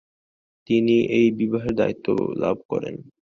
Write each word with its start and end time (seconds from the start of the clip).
তিনি 0.69 0.95
এই 1.17 1.27
বিহারের 1.37 1.75
দায়িত্ব 1.75 2.07
লাভ 2.41 2.57
করেন। 2.71 2.95